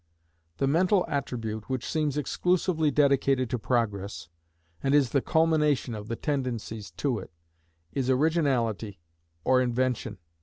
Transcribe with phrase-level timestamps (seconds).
[0.57, 4.29] The mental attribute which seems exclusively dedicated to Progress,
[4.81, 7.31] and is the culmination of the tendencies to it,
[7.93, 8.99] is Originality,
[9.43, 10.17] or Invention.